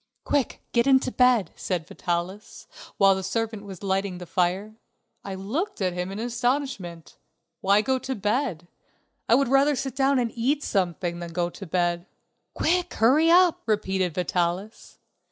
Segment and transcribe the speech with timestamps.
[0.23, 2.65] "Quick, get into bed," said Vitalis,
[2.97, 4.73] while the servant was lighting the fire.
[5.23, 7.19] I looked at him in astonishment.
[7.59, 8.67] Why go to bed?
[9.29, 12.07] I would rather sit down and eat something than go to bed.
[12.55, 14.97] "Quick, hurry up," repeated Vitalis.